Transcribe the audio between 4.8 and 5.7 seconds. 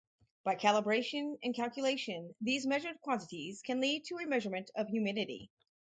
humidity.